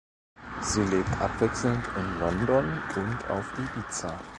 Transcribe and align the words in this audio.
Sie 0.61 0.81
lebt 0.81 1.21
abwechselnd 1.21 1.87
in 1.95 2.19
London 2.19 2.81
und 2.95 3.29
auf 3.29 3.53
Ibiza. 3.59 4.17